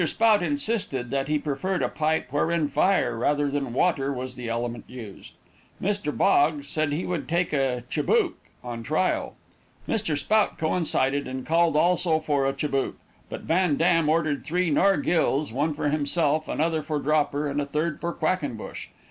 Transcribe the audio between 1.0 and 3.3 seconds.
that he preferred a pipe wherein fire,